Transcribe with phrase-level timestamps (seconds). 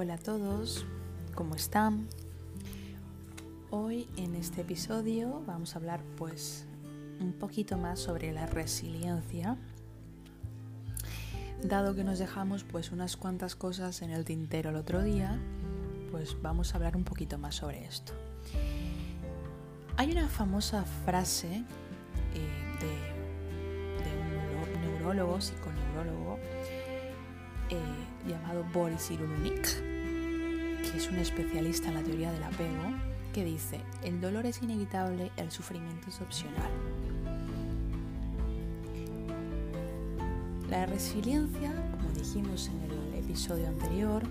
[0.00, 0.86] Hola a todos,
[1.34, 2.06] ¿cómo están?
[3.70, 6.66] Hoy en este episodio vamos a hablar pues
[7.18, 9.56] un poquito más sobre la resiliencia.
[11.64, 15.36] Dado que nos dejamos pues unas cuantas cosas en el tintero el otro día,
[16.12, 18.12] pues vamos a hablar un poquito más sobre esto.
[19.96, 21.64] Hay una famosa frase
[22.36, 26.38] eh, de, un neurólogo, psiconeurólogo,
[27.70, 32.94] eh, llamado Boris Cyrulnik, que es un especialista en la teoría del apego,
[33.32, 36.70] que dice, el dolor es inevitable, el sufrimiento es opcional.
[40.70, 44.22] La resiliencia, como dijimos en el episodio anterior,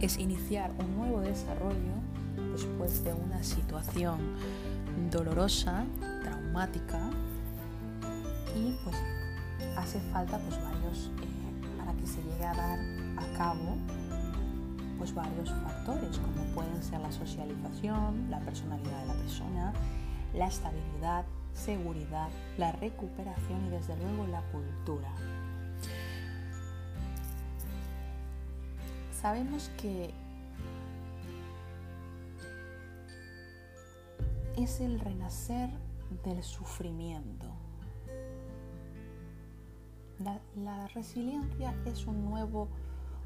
[0.00, 1.94] es iniciar un nuevo desarrollo
[2.52, 4.18] después de una situación
[5.10, 5.84] dolorosa,
[6.22, 7.10] traumática,
[8.56, 8.96] y pues
[9.76, 11.10] hace falta pues varios
[13.38, 13.76] cabo
[14.98, 19.72] pues varios factores como pueden ser la socialización, la personalidad de la persona,
[20.34, 25.08] la estabilidad, seguridad, la recuperación y desde luego la cultura.
[29.12, 30.12] Sabemos que
[34.56, 35.70] es el renacer
[36.24, 37.46] del sufrimiento
[40.56, 42.68] la, resiliencia es un nuevo,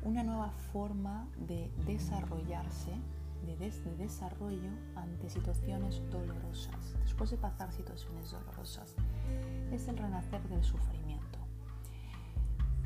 [0.05, 2.93] una nueva forma de desarrollarse,
[3.47, 8.95] de, de desarrollo ante situaciones dolorosas, después de pasar situaciones dolorosas.
[9.71, 11.39] Es el renacer del sufrimiento.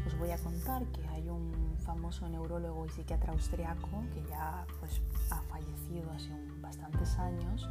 [0.07, 5.03] Os voy a contar que hay un famoso neurólogo y psiquiatra austriaco que ya pues,
[5.31, 6.31] ha fallecido hace
[6.61, 7.69] bastantes años,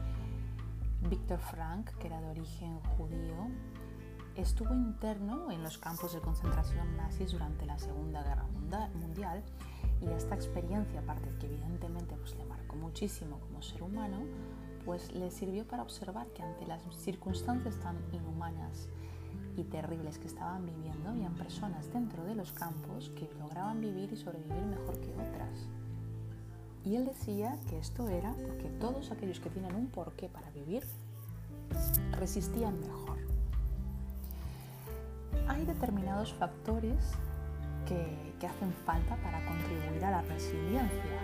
[1.10, 3.48] Viktor Frank, que era de origen judío,
[4.36, 8.46] estuvo interno en los campos de concentración nazis durante la Segunda Guerra
[8.94, 9.44] Mundial
[10.02, 14.20] y esta experiencia, aparte que evidentemente pues, le marcó muchísimo como ser humano,
[14.84, 18.90] pues le sirvió para observar que ante las circunstancias tan inhumanas
[19.56, 24.18] y terribles que estaban viviendo, habían personas dentro de los campos que lograban vivir y
[24.18, 25.70] sobrevivir mejor que otras.
[26.84, 30.84] Y él decía que esto era porque todos aquellos que tienen un porqué para vivir
[32.20, 33.25] resistían mejor
[35.48, 37.14] hay determinados factores
[37.88, 41.20] que, hacen falta para contribuir a la resiliencia.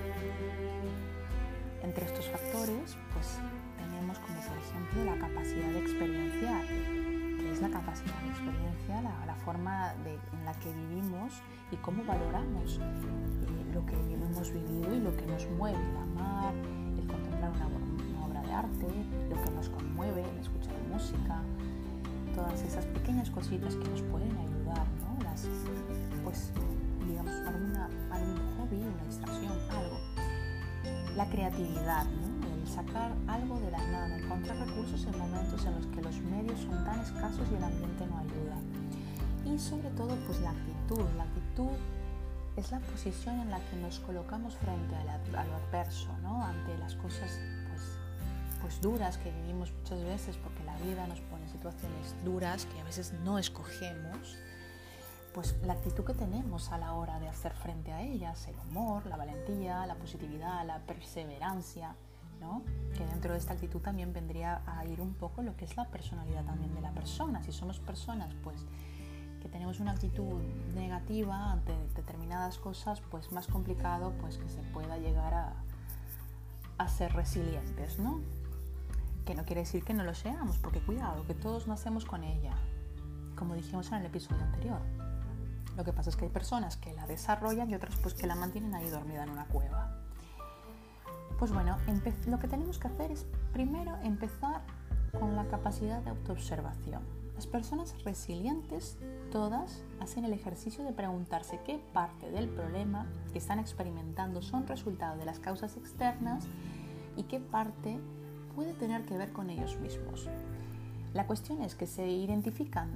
[1.84, 3.38] Entre estos factores, pues
[3.78, 9.36] tenemos como por ejemplo la capacidad de experienciar, que es la capacidad de experiencia, la,
[9.36, 15.16] forma en la que vivimos y cómo valoramos eh, lo que hemos vivido y lo
[15.16, 16.54] que nos mueve, el amar,
[16.98, 18.88] el contemplar una, una obra de arte,
[19.30, 21.44] lo que nos conmueve, el escuchar música,
[22.36, 25.24] todas esas pequeñas cositas que nos pueden ayudar, ¿no?
[25.24, 25.48] Las,
[26.24, 26.52] pues,
[27.08, 29.98] digamos, alguna, algún hobby, una distracción, algo.
[31.16, 32.48] La creatividad, ¿no?
[32.56, 36.60] El sacar algo de la nada, encontrar recursos en momentos en los que los medios
[36.60, 38.58] son tan escasos y el ambiente no ayuda.
[39.46, 41.06] Y sobre todo, pues la actitud.
[41.18, 41.72] La actitud
[42.56, 46.44] es la posición en la que nos colocamos frente a, lo adverso, ¿no?
[46.44, 47.82] Ante las cosas pues,
[48.62, 53.14] pues duras que vivimos muchas veces porque la vida nos situaciones duras que a veces
[53.24, 54.38] no escogemos,
[55.34, 59.06] pues la actitud que tenemos a la hora de hacer frente a ellas, el humor,
[59.06, 61.96] la valentía, la positividad, la perseverancia,
[62.42, 62.64] ¿no?
[62.98, 65.86] que dentro de esta actitud también vendría a ir un poco lo que es la
[65.86, 67.42] personalidad también de la persona.
[67.44, 68.66] Si somos personas pues
[69.42, 70.42] que tenemos una actitud
[70.76, 75.54] negativa ante determinadas cosas, pues más complicado pues que se pueda llegar a,
[76.78, 78.22] a ser resilientes, ¿no?
[79.26, 82.54] Que no quiere decir que no lo seamos, porque cuidado, que todos nacemos con ella,
[83.36, 84.82] como dijimos en el episodio anterior.
[85.78, 88.36] Lo que pasa es que hay personas que la desarrollan y otras pues que la
[88.36, 89.98] mantienen ahí dormida en una cueva.
[91.40, 91.78] Pues bueno,
[92.28, 94.62] lo que tenemos que hacer es primero empezar
[95.18, 97.02] con la capacidad de autoobservación.
[97.36, 98.98] Las personas resilientes,
[99.32, 105.18] todas, hacen el ejercicio de preguntarse qué parte del problema que están experimentando son resultado
[105.18, 106.46] de las causas externas
[107.16, 108.00] y qué parte
[108.62, 110.28] puede tener que ver con ellos mismos.
[111.16, 112.92] La cuestión es que se identifican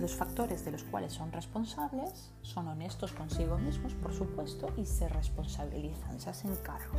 [0.00, 5.08] los factores de los cuales son responsables, son honestos consigo mismos, por supuesto, y se
[5.08, 6.98] responsabilizan, se hacen cargo.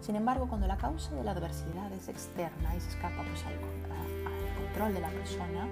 [0.00, 3.52] Sin embargo, cuando la causa de la adversidad es externa y se escapa pues, al,
[3.54, 5.68] al control de la persona,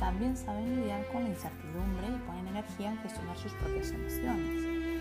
[0.00, 4.97] también saben lidiar con la incertidumbre y ponen energía en gestionar sus propias emociones.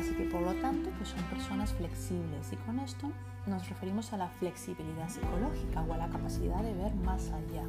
[0.00, 3.12] Así que por lo tanto, pues son personas flexibles y con esto
[3.46, 7.64] nos referimos a la flexibilidad psicológica o a la capacidad de ver más allá,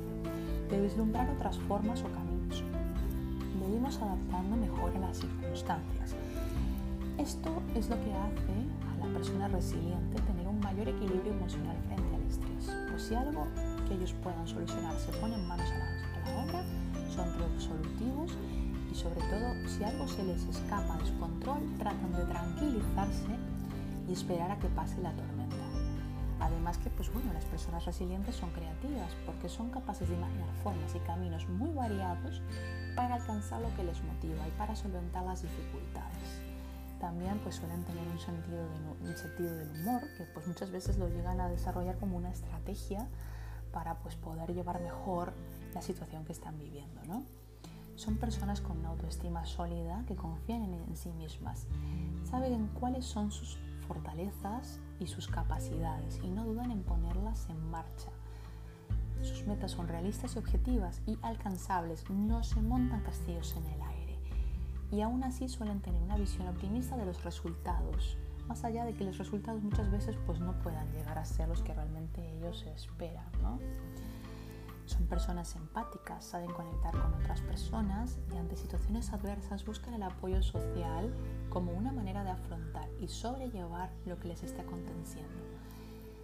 [0.70, 2.64] de vislumbrar otras formas o caminos.
[3.60, 6.16] Debemos adaptando mejor a las circunstancias.
[7.18, 8.56] Esto es lo que hace
[8.94, 12.74] a la persona resiliente tener un mayor equilibrio emocional frente al estrés.
[12.92, 13.46] Pues si algo
[13.90, 16.64] que ellos puedan solucionar se pone en manos a la, a la obra,
[17.14, 17.28] son
[17.58, 18.38] resolutivos
[18.92, 23.36] y sobre todo si algo se les escapa de su control, tratan de tranquilizarse
[24.08, 25.56] y esperar a que pase la tormenta.
[26.40, 30.94] Además que pues bueno, las personas resilientes son creativas porque son capaces de imaginar formas
[30.96, 32.42] y caminos muy variados
[32.96, 36.42] para alcanzar lo que les motiva y para solventar las dificultades.
[37.00, 38.66] También pues suelen tener un sentido,
[39.02, 43.08] un sentido del humor que pues muchas veces lo llegan a desarrollar como una estrategia
[43.72, 45.34] para pues poder llevar mejor
[45.74, 47.24] la situación que están viviendo, ¿no?
[47.96, 51.68] Son personas con una autoestima sólida que confían en, sí mismas,
[52.24, 53.58] saben cuáles son sus
[53.88, 58.12] fortalezas y sus capacidades y no dudan en ponerlas en marcha.
[59.22, 64.20] Sus metas son realistas y objetivas y alcanzables, no se montan castillos en el aire.
[64.92, 68.18] Y aún así suelen tener una visión optimista de los resultados,
[68.48, 71.62] más allá de que los resultados muchas veces pues no puedan llegar a ser los
[71.62, 73.26] que realmente ellos esperan.
[73.42, 73.60] ¿no?
[74.86, 80.42] Son personas empáticas, saben conectar con otras personas y ante situaciones adversas buscan el apoyo
[80.42, 81.14] social
[81.50, 85.42] como una manera de afrontar y sobrellevar lo que les está aconteciendo.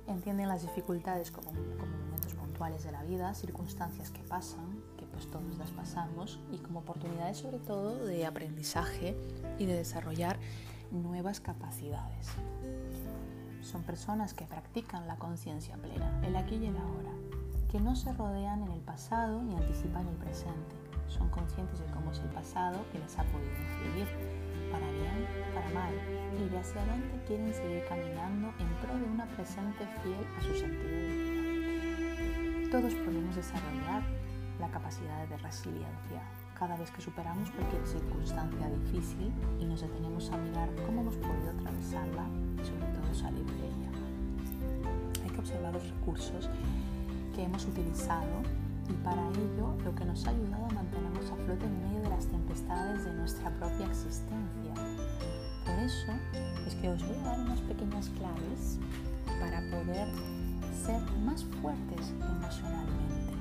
[0.08, 5.30] Entienden las dificultades como, como momentos puntuales de la vida, circunstancias que pasan, que pues
[5.30, 9.18] todos las pasamos, y como oportunidades sobre todo de aprendizaje
[9.60, 10.40] y de desarrollar
[10.92, 12.28] nuevas capacidades.
[13.62, 17.07] Son personas que practican la conciencia plena, el aquí y el ahora,
[17.70, 20.76] que no se rodean en el pasado ni anticipan el presente.
[21.08, 24.08] Son conscientes de cómo es el pasado que les ha podido influir,
[24.72, 25.94] para bien, para mal,
[26.38, 30.54] y de hacia dónde quieren seguir caminando en pro de una presente fiel a su
[30.56, 32.72] sentido de vida.
[32.72, 34.04] Todos podemos desarrollar
[34.60, 36.22] la capacidad de resiliencia
[36.58, 41.52] cada vez que superamos cualquier circunstancia difícil y nos detenemos a mirar cómo hemos podido
[41.52, 42.28] atravesarla
[42.62, 43.92] y sobre todo salir de ella.
[45.24, 46.50] Hay que observar los recursos
[47.38, 48.42] que hemos utilizado
[48.90, 52.10] y para ello lo que nos ha ayudado a mantenernos a flote en medio de
[52.10, 54.74] las tempestades de nuestra propia existencia.
[55.64, 56.12] Por eso
[56.66, 58.80] es que os voy a dar unas pequeñas claves
[59.40, 60.08] para poder
[60.84, 63.34] ser más fuertes emocionalmente.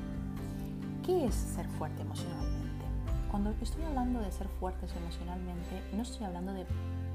[1.03, 2.85] ¿Qué es ser fuerte emocionalmente?
[3.31, 6.67] Cuando estoy hablando de ser fuertes emocionalmente, no estoy hablando de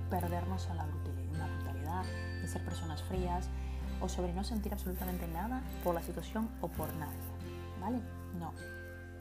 [0.10, 2.06] perdernos a la brutalidad,
[2.42, 3.51] de ser personas frías,
[4.01, 7.18] o sobre no sentir absolutamente nada por la situación o por nadie.
[7.80, 8.00] ¿Vale?
[8.39, 8.53] No.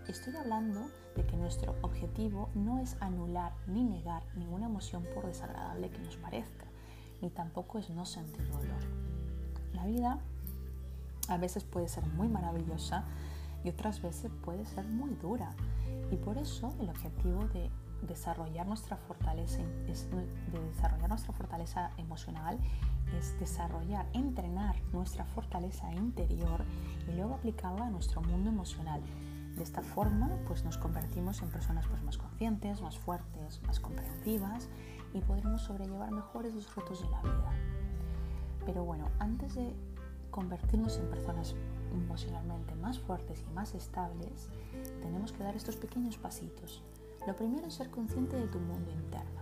[0.08, 5.90] Estoy hablando de que nuestro objetivo no es anular ni negar ninguna emoción por desagradable
[5.90, 6.66] que nos parezca,
[7.20, 8.82] ni tampoco es no sentir dolor.
[9.72, 10.18] La vida
[11.28, 13.04] a veces puede ser muy maravillosa
[13.62, 15.54] y otras veces puede ser muy dura.
[16.10, 17.70] Y por eso el objetivo de
[18.02, 22.58] desarrollar nuestra fortaleza, de desarrollar nuestra fortaleza emocional
[23.18, 26.64] es desarrollar, entrenar nuestra fortaleza interior
[27.08, 29.02] y luego aplicarla a nuestro mundo emocional.
[29.56, 34.68] De esta forma, pues nos convertimos en personas pues, más conscientes, más fuertes, más comprensivas
[35.12, 37.50] y podremos sobrellevar mejores los retos de la vida.
[38.64, 39.74] Pero bueno, antes de
[40.30, 41.56] convertirnos en personas
[41.92, 44.48] emocionalmente más fuertes y más estables,
[45.02, 46.84] tenemos que dar estos pequeños pasitos.
[47.26, 49.40] Lo primero es ser consciente de tu mundo interno.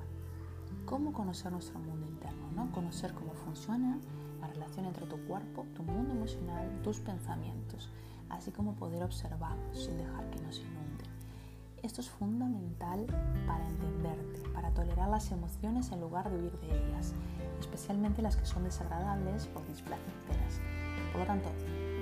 [0.84, 2.50] ¿Cómo conocer nuestro mundo interno?
[2.56, 2.72] ¿no?
[2.72, 3.98] Conocer cómo funciona
[4.40, 7.88] la relación entre tu cuerpo, tu mundo emocional, tus pensamientos,
[8.30, 11.04] así como poder observarlos sin dejar que nos inunde.
[11.82, 13.06] Esto es fundamental
[13.46, 17.14] para entenderte, para tolerar las emociones en lugar de huir de ellas,
[17.60, 20.60] especialmente las que son desagradables o displacenteras.
[21.12, 21.48] Por lo tanto,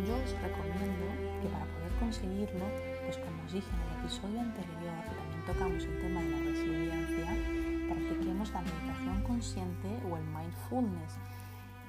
[0.06, 1.06] yo os recomiendo
[1.42, 2.64] que para poder conseguirlo,
[3.06, 4.98] pues como os dije en el episodio anterior,
[5.46, 7.26] tocamos el tema de la resiliencia,
[7.86, 11.14] practiquemos la meditación consciente o el mindfulness.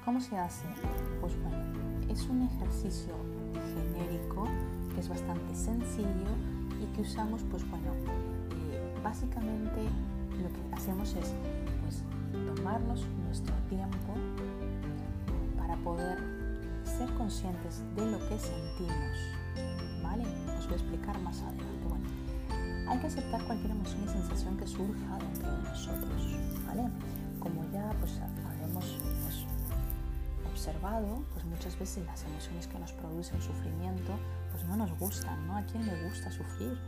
[0.04, 0.66] ¿Cómo se hace?
[1.20, 1.58] Pues bueno,
[2.08, 3.16] es un ejercicio
[3.74, 4.46] genérico
[4.94, 6.30] que es bastante sencillo
[6.80, 9.82] y que usamos, pues bueno, eh, básicamente
[10.40, 11.34] lo que hacemos es
[11.82, 12.04] pues,
[12.54, 14.14] tomarnos nuestro tiempo
[15.58, 16.18] para poder
[16.84, 19.47] ser conscientes de lo que sentimos.
[20.68, 21.78] Voy a explicar más adelante.
[22.88, 26.88] Hay que aceptar cualquier emoción y sensación que surja dentro de nosotros, ¿vale?
[27.38, 28.84] Como ya pues, habíamos
[29.22, 29.46] pues,
[30.50, 34.12] observado, pues muchas veces las emociones que nos producen sufrimiento
[34.52, 35.56] pues no nos gustan, ¿no?
[35.56, 36.78] ¿A quién le gusta sufrir?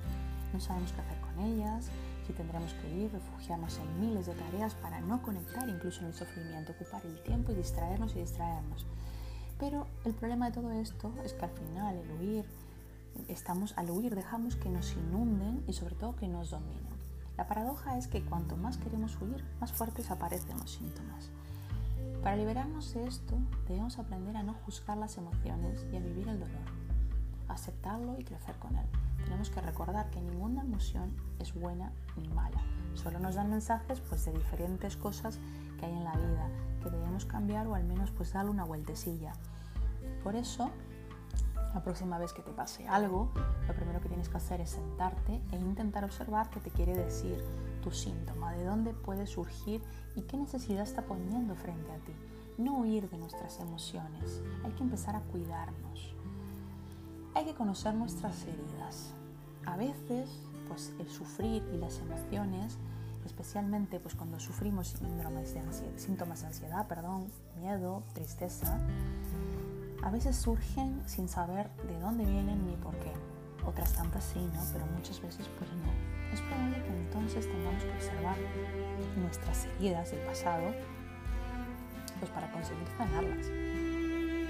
[0.52, 1.90] No sabemos qué hacer con ellas,
[2.26, 6.14] si tendremos que ir, refugiarnos en miles de tareas para no conectar incluso en el
[6.14, 8.87] sufrimiento, ocupar el tiempo y distraernos y distraernos.
[9.58, 12.46] Pero el problema de todo esto es que al final el huir,
[13.28, 16.90] estamos al huir dejamos que nos inunden y sobre todo que nos dominen.
[17.36, 21.30] La paradoja es que cuanto más queremos huir, más fuertes aparecen los síntomas.
[22.22, 26.38] Para liberarnos de esto, debemos aprender a no juzgar las emociones y a vivir el
[26.38, 26.64] dolor,
[27.48, 28.86] aceptarlo y crecer con él.
[29.24, 32.60] Tenemos que recordar que ninguna emoción es buena ni mala,
[32.94, 35.38] solo nos dan mensajes pues, de diferentes cosas
[35.78, 36.48] que hay en la vida,
[36.82, 39.32] que debemos cambiar o al menos pues darle una vueltecilla.
[40.22, 40.70] Por eso,
[41.74, 43.30] la próxima vez que te pase algo,
[43.66, 47.42] lo primero que tienes que hacer es sentarte e intentar observar qué te quiere decir
[47.82, 49.82] tu síntoma, de dónde puede surgir
[50.16, 52.12] y qué necesidad está poniendo frente a ti.
[52.58, 56.14] No huir de nuestras emociones, hay que empezar a cuidarnos.
[57.34, 59.14] Hay que conocer nuestras heridas.
[59.64, 60.28] A veces,
[60.68, 62.78] pues el sufrir y las emociones
[63.24, 65.08] especialmente pues cuando sufrimos de
[65.96, 67.26] síntomas de ansiedad, perdón,
[67.60, 68.78] miedo, tristeza,
[70.02, 73.12] a veces surgen sin saber de dónde vienen ni por qué.
[73.64, 74.61] Otras tantas sí, ¿no?
[74.73, 76.33] Pero muchas veces pues no.
[76.33, 78.37] Es probable que entonces tengamos que observar
[79.16, 80.73] nuestras heridas del pasado
[82.19, 83.47] pues para conseguir sanarlas.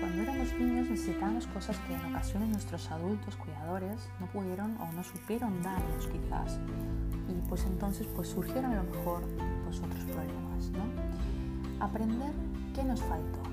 [0.00, 5.04] Cuando éramos niños necesitábamos cosas que en ocasiones nuestros adultos cuidadores no pudieron o no
[5.04, 6.59] supieron darnos quizás
[7.28, 9.23] y pues entonces pues surgieron a lo mejor
[9.64, 11.85] pues otros problemas, ¿no?
[11.85, 12.33] Aprender
[12.75, 13.50] qué nos faltó.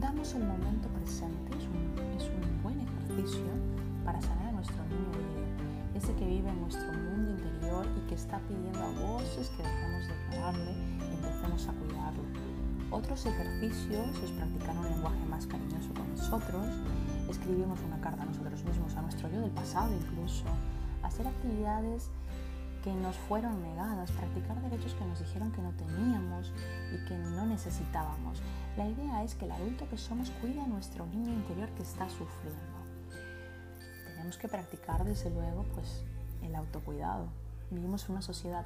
[0.00, 3.44] Damos el momento presente, es un, buen ejercicio
[4.06, 5.48] para sanar a nuestro niño interior,
[5.94, 10.08] ese que vive en nuestro mundo interior y que está pidiendo a voces que dejemos
[10.08, 12.22] de ignorarle y empecemos a cuidarlo.
[12.90, 16.66] Otros ejercicios es practicar un lenguaje más cariñoso con nosotros,
[17.28, 20.44] escribimos una carta a nosotros mismos, a nuestro yo del pasado incluso,
[21.02, 22.08] hacer actividades
[22.82, 26.52] que nos fueron negadas, practicar derechos que nos dijeron que no teníamos
[26.92, 28.42] y que no necesitábamos.
[28.76, 32.08] La idea es que el adulto que somos cuida a nuestro niño interior que está
[32.08, 32.58] sufriendo.
[34.06, 36.02] Tenemos que practicar desde luego pues
[36.42, 37.26] el autocuidado.
[37.70, 38.64] Vivimos en una sociedad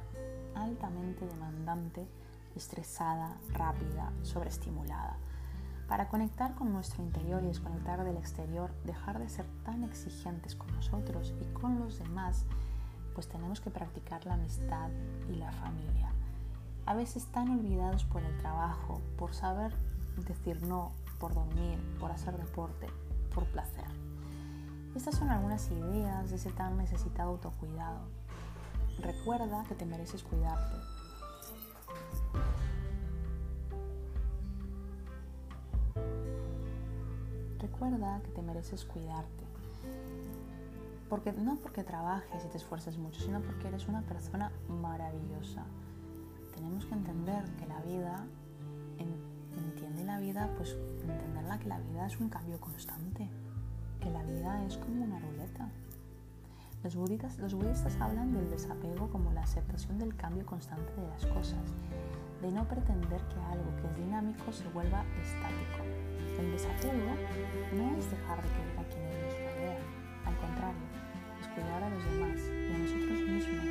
[0.55, 2.07] altamente demandante,
[2.55, 5.17] estresada, rápida, sobreestimulada.
[5.89, 10.73] Para conectar con nuestro interior y desconectar del exterior, dejar de ser tan exigentes con
[10.73, 12.45] nosotros y con los demás,
[13.13, 14.89] pues tenemos que practicar la amistad
[15.29, 16.13] y la familia.
[16.85, 19.73] A veces tan olvidados por el trabajo, por saber
[20.25, 22.87] decir no, por dormir, por hacer deporte,
[23.33, 23.85] por placer.
[24.95, 27.99] Estas son algunas ideas de ese tan necesitado autocuidado.
[28.99, 30.75] Recuerda que te mereces cuidarte.
[37.59, 39.45] Recuerda que te mereces cuidarte.
[41.09, 45.63] Porque, no porque trabajes y te esfuerces mucho, sino porque eres una persona maravillosa.
[46.55, 48.25] Tenemos que entender que la vida,
[49.59, 53.29] entiende la vida, pues entenderla que la vida es un cambio constante,
[53.99, 55.69] que la vida es como una ruleta.
[56.83, 61.25] Los budistas, los budistas hablan del desapego como la aceptación del cambio constante de las
[61.25, 61.73] cosas,
[62.41, 65.83] de no pretender que algo que es dinámico se vuelva estático.
[66.39, 67.15] El desapego
[67.75, 69.81] no es dejar de querer a quienes nos rodean,
[70.25, 70.97] al contrario,
[71.57, 73.65] cuidar a los demás y a nosotros mismos,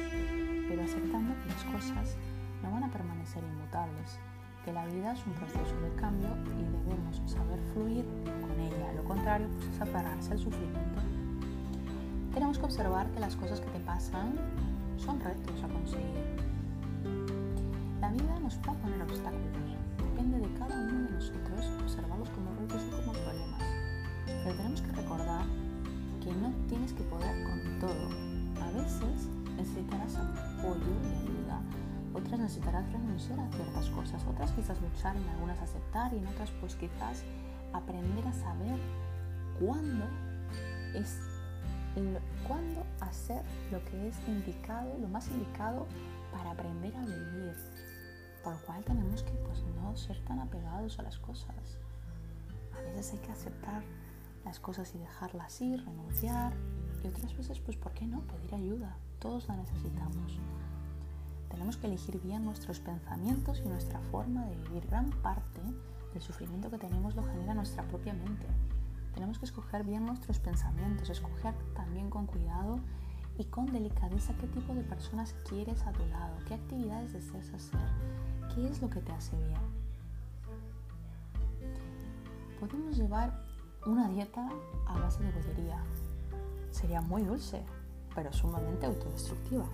[0.68, 2.16] pero aceptando que las cosas
[2.62, 4.18] no van a permanecer inmutables,
[4.66, 6.26] que la vida es un proceso de cambio
[6.58, 8.92] y debemos saber fluir con ella.
[8.96, 11.00] Lo contrario pues, es aferrarse al sufrimiento.
[12.34, 14.34] Tenemos que observar que las cosas que te pasan
[14.98, 16.18] son retos a conseguir.
[18.00, 19.70] La vida nos va a poner obstáculos.
[19.98, 23.62] Depende de cada uno de nosotros observarlos como retos y como problemas.
[24.26, 25.46] Pero tenemos que recordar
[26.24, 28.08] que no tienes que poder con todo.
[28.60, 31.62] A veces necesitarás apoyo y ayuda,
[32.16, 36.50] otras necesitarás renunciar a ciertas cosas, otras quizás luchar en algunas aceptar y en otras
[36.60, 37.22] pues quizás
[37.72, 38.78] aprender a saber
[39.60, 40.06] cuándo
[40.94, 41.20] es
[42.46, 45.86] cuándo hacer lo que es indicado, lo más indicado
[46.30, 47.56] para aprender a vivir.
[48.44, 51.78] Por lo cual tenemos que pues no ser tan apegados a las cosas.
[52.76, 53.82] A veces hay que aceptar
[54.44, 56.52] las cosas y dejarlas ir, renunciar.
[57.02, 58.20] Y otras veces, pues, ¿por qué no?
[58.22, 58.96] Pedir ayuda.
[59.18, 60.38] Todos la necesitamos.
[61.56, 64.86] Tenemos que elegir bien nuestros pensamientos y nuestra forma de vivir.
[64.88, 65.62] Gran parte
[66.12, 68.46] del sufrimiento que tenemos lo genera nuestra propia mente.
[69.14, 72.78] Tenemos que escoger bien nuestros pensamientos, escoger también con cuidado
[73.38, 77.88] y con delicadeza qué tipo de personas quieres a tu lado, qué actividades deseas hacer,
[78.54, 79.60] qué es lo que te hace bien.
[82.60, 83.32] Podemos llevar
[83.86, 84.46] una dieta
[84.88, 85.82] a base de bollería.
[86.70, 87.64] Sería muy dulce,
[88.14, 89.64] pero sumamente autodestructiva.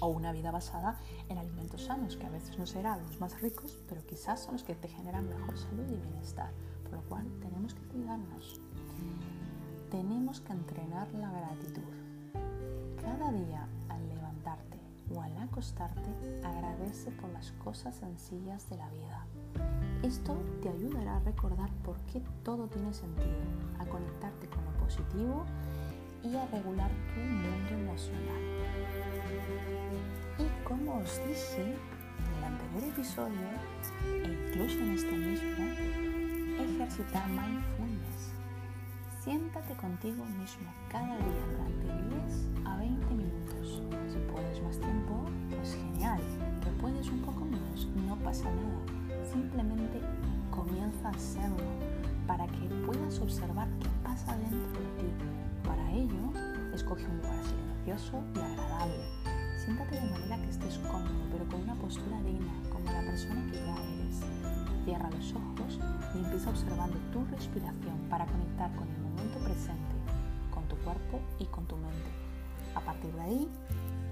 [0.00, 3.78] O una vida basada en alimentos sanos, que a veces no serán los más ricos,
[3.88, 6.50] pero quizás son los que te generan mejor salud y bienestar.
[6.84, 8.60] Por lo cual tenemos que cuidarnos.
[9.90, 11.82] Tenemos que entrenar la gratitud.
[13.02, 14.78] Cada día al levantarte
[15.14, 16.10] o al acostarte,
[16.44, 19.26] agradece por las cosas sencillas de la vida.
[20.02, 23.40] Esto te ayudará a recordar por qué todo tiene sentido,
[23.78, 25.44] a conectarte con lo positivo
[26.22, 28.42] y a regular tu mundo emocional.
[30.38, 33.48] Y como os dije en el anterior episodio,
[34.04, 35.64] e incluso en este mismo,
[36.62, 38.32] ejercitar mindfulness.
[39.22, 43.82] Siéntate contigo mismo cada día durante 10 a 20 minutos.
[44.08, 46.20] Si puedes más tiempo, pues genial.
[46.62, 49.24] Que puedes un poco menos, no pasa nada.
[49.30, 50.00] Simplemente
[50.50, 51.64] comienza a hacerlo
[52.26, 55.49] para que puedas observar qué pasa dentro de ti.
[55.64, 56.32] Para ello,
[56.74, 59.04] escoge un lugar silencioso y agradable.
[59.56, 63.58] Siéntate de manera que estés cómodo, pero con una postura digna, como la persona que
[63.58, 64.20] ya eres.
[64.84, 65.78] Cierra los ojos
[66.14, 69.94] y empieza observando tu respiración para conectar con el momento presente,
[70.50, 72.10] con tu cuerpo y con tu mente.
[72.74, 73.48] A partir de ahí,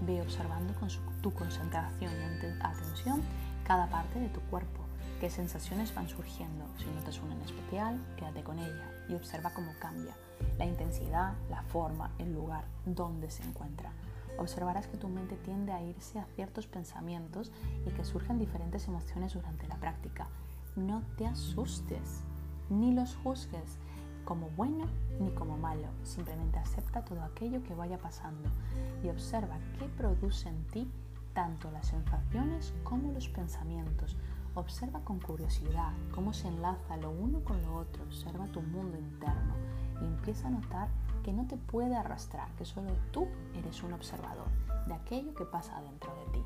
[0.07, 0.88] ve observando con
[1.23, 3.23] tu concentración y atención
[3.67, 4.85] cada parte de tu cuerpo,
[5.21, 6.64] qué sensaciones van surgiendo.
[6.78, 10.14] Si notas una en especial, quédate con ella y observa cómo cambia
[10.59, 13.92] la intensidad, la forma, el lugar, donde se encuentra.
[14.38, 17.50] Observarás que tu mente tiende a irse a ciertos pensamientos
[17.87, 20.28] y que surgen diferentes emociones durante la práctica
[20.78, 22.23] no te asustes,
[22.71, 23.78] ni los juzgues
[24.25, 24.87] como bueno
[25.21, 25.88] ni como malo.
[26.04, 28.49] Simplemente acepta todo aquello que vaya pasando
[29.02, 30.90] y observa qué produce en ti
[31.35, 34.16] tanto las sensaciones como los pensamientos.
[34.54, 38.04] Observa con curiosidad cómo se enlaza lo uno con lo otro.
[38.04, 39.54] Observa tu mundo interno
[40.00, 40.88] y empieza a notar
[41.25, 44.49] que no te puede arrastrar, que solo tú eres un observador
[44.87, 46.45] de aquello que pasa dentro de ti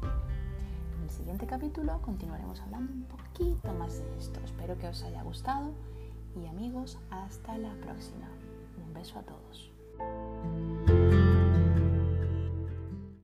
[1.12, 4.40] siguiente capítulo continuaremos hablando un poquito más de esto.
[4.44, 5.70] Espero que os haya gustado
[6.34, 8.28] y amigos, hasta la próxima.
[8.84, 11.01] Un beso a todos.